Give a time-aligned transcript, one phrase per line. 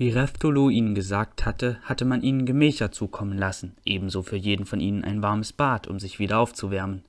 [0.00, 4.80] Wie Reftolo ihnen gesagt hatte, hatte man ihnen Gemächer zukommen lassen, ebenso für jeden von
[4.80, 7.02] ihnen ein warmes Bad, um sich wieder aufzuwärmen.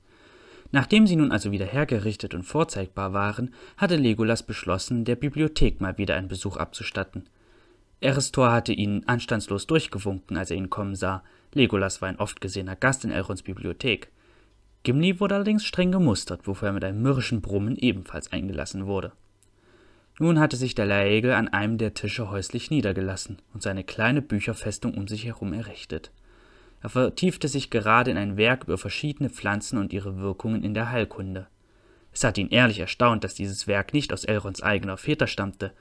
[0.72, 5.96] Nachdem sie nun also wieder hergerichtet und vorzeigbar waren, hatte Legolas beschlossen, der Bibliothek mal
[5.96, 7.24] wieder einen Besuch abzustatten.
[8.02, 11.24] Erestor hatte ihn anstandslos durchgewunken, als er ihn kommen sah.
[11.54, 14.10] Legolas war ein oft gesehener Gast in Elrons Bibliothek.
[14.82, 19.12] Gimli wurde allerdings streng gemustert, wofür er mit einem mürrischen Brummen ebenfalls eingelassen wurde.
[20.18, 24.94] Nun hatte sich der Laegel an einem der Tische häuslich niedergelassen und seine kleine Bücherfestung
[24.94, 26.10] um sich herum errichtet.
[26.82, 30.90] Er vertiefte sich gerade in ein Werk über verschiedene Pflanzen und ihre Wirkungen in der
[30.90, 31.46] Heilkunde.
[32.12, 35.72] Es hat ihn ehrlich erstaunt, dass dieses Werk nicht aus Elrons eigener Väter stammte.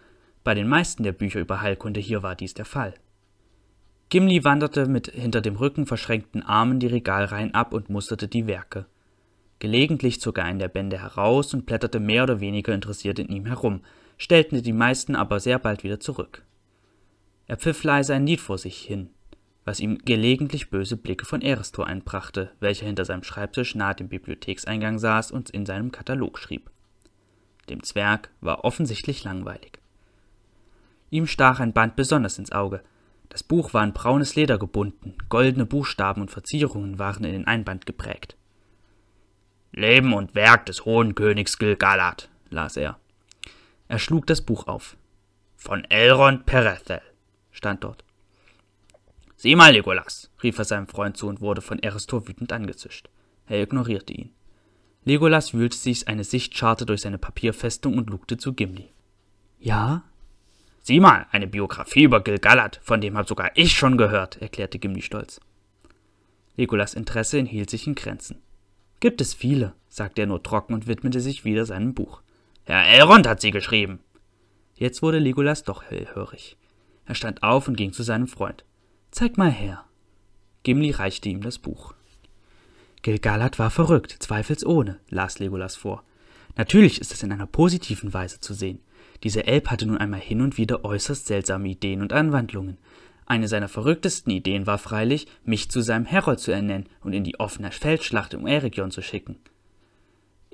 [0.43, 2.93] Bei den meisten der Bücher über Heilkunde hier war dies der Fall.
[4.09, 8.85] Gimli wanderte mit hinter dem Rücken verschränkten Armen die Regalreihen ab und musterte die Werke.
[9.59, 13.45] Gelegentlich zog er einen der Bände heraus und blätterte mehr oder weniger interessiert in ihm
[13.45, 13.81] herum,
[14.21, 16.43] stellten die meisten aber sehr bald wieder zurück.
[17.47, 19.09] Er pfiff leise ein Lied vor sich hin,
[19.65, 24.99] was ihm gelegentlich böse Blicke von Erestor einbrachte, welcher hinter seinem Schreibtisch nahe dem Bibliothekseingang
[24.99, 26.69] saß und in seinem Katalog schrieb.
[27.67, 29.79] Dem Zwerg war offensichtlich langweilig.
[31.09, 32.83] Ihm stach ein Band besonders ins Auge.
[33.29, 37.87] Das Buch war in braunes Leder gebunden, goldene Buchstaben und Verzierungen waren in den Einband
[37.87, 38.37] geprägt.
[39.71, 43.00] Leben und Werk des hohen Königs Gilgalad, las er.
[43.91, 44.95] Er schlug das Buch auf.
[45.57, 47.01] Von Elrond Perethel
[47.51, 48.05] stand dort.
[49.35, 53.09] Sieh mal, Legolas, rief er seinem Freund zu und wurde von Erestor wütend angezischt.
[53.47, 54.29] Er ignorierte ihn.
[55.03, 58.93] Legolas wühlte sich eine Sichtscharte durch seine Papierfestung und lugte zu Gimli.
[59.59, 60.03] Ja?
[60.79, 65.01] Sieh mal, eine Biografie über Gilgalad, von dem hab sogar ich schon gehört, erklärte Gimli
[65.01, 65.41] stolz.
[66.55, 68.41] Legolas Interesse enthielt sich in Grenzen.
[69.01, 72.21] Gibt es viele, sagte er nur trocken und widmete sich wieder seinem Buch.
[72.65, 73.99] Herr Elrond hat sie geschrieben.
[74.75, 76.57] Jetzt wurde Legolas doch hellhörig.
[77.05, 78.63] Er stand auf und ging zu seinem Freund.
[79.09, 79.83] Zeig mal her.
[80.63, 81.93] Gimli reichte ihm das Buch.
[83.01, 86.03] Gilgalad war verrückt, zweifelsohne, las Legolas vor.
[86.55, 88.79] Natürlich ist es in einer positiven Weise zu sehen.
[89.23, 92.77] Dieser Elb hatte nun einmal hin und wieder äußerst seltsame Ideen und Anwandlungen.
[93.25, 97.39] Eine seiner verrücktesten Ideen war freilich, mich zu seinem Herold zu ernennen und in die
[97.39, 99.37] offene Feldschlacht um Eregion zu schicken.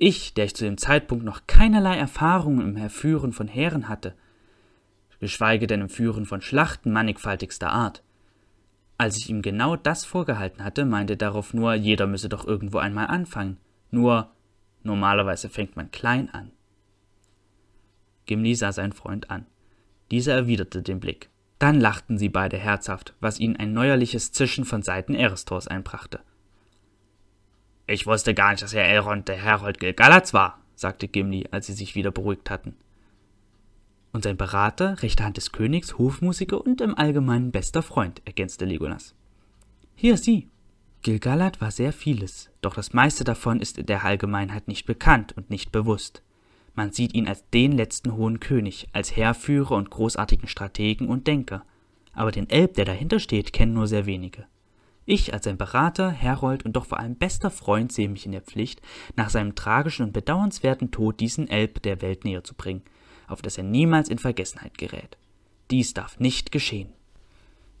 [0.00, 4.14] Ich, der ich zu dem Zeitpunkt noch keinerlei Erfahrung im Herführen von Heeren hatte,
[5.18, 8.04] geschweige denn im Führen von Schlachten mannigfaltigster Art.
[8.96, 12.78] Als ich ihm genau das vorgehalten hatte, meinte er darauf nur, jeder müsse doch irgendwo
[12.78, 13.56] einmal anfangen.
[13.90, 14.30] Nur,
[14.84, 16.52] normalerweise fängt man klein an.
[18.26, 19.46] Gimli sah seinen Freund an.
[20.12, 21.28] Dieser erwiderte den Blick.
[21.58, 26.20] Dann lachten sie beide herzhaft, was ihnen ein neuerliches Zischen von Seiten Erestors einbrachte.
[27.90, 31.72] Ich wusste gar nicht, dass Herr Elrond der Herold Gilgalatz war, sagte Gimli, als sie
[31.72, 32.76] sich wieder beruhigt hatten.
[34.12, 39.14] Und sein Berater, rechte Hand des Königs, Hofmusiker und im Allgemeinen bester Freund, ergänzte Legolas.
[39.94, 40.48] Hier sieh.
[41.00, 45.72] Gilgalad war sehr vieles, doch das meiste davon ist der Allgemeinheit nicht bekannt und nicht
[45.72, 46.22] bewusst.
[46.74, 51.64] Man sieht ihn als den letzten hohen König, als Heerführer und großartigen Strategen und Denker.
[52.12, 54.44] Aber den Elb, der dahinter steht, kennen nur sehr wenige.
[55.10, 58.42] Ich als sein Berater, Herold und doch vor allem bester Freund sehe mich in der
[58.42, 58.82] Pflicht,
[59.16, 62.82] nach seinem tragischen und bedauernswerten Tod diesen Elb der Welt näher zu bringen,
[63.26, 65.16] auf dass er niemals in Vergessenheit gerät.
[65.70, 66.92] Dies darf nicht geschehen.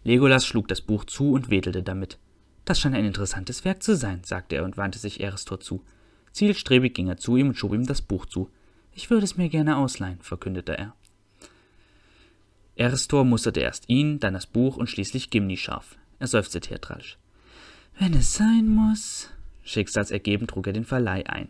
[0.04, 2.18] Legolas schlug das Buch zu und wedelte damit.
[2.64, 5.84] Das scheint ein interessantes Werk zu sein, sagte er und wandte sich Erestor zu.
[6.32, 8.48] Zielstrebig ging er zu ihm und schob ihm das Buch zu.
[8.94, 10.94] Ich würde es mir gerne ausleihen, verkündete er.
[12.74, 15.98] Erestor musterte erst ihn, dann das Buch und schließlich Gimli scharf.
[16.18, 17.18] Er seufzte theatralisch.
[17.98, 19.30] Wenn es sein muss.
[19.64, 21.48] Schicksalsergeben trug er den Verleih ein.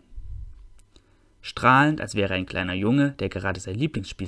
[1.41, 4.27] Strahlend, als wäre er ein kleiner Junge, der gerade sein Lieblingsspiel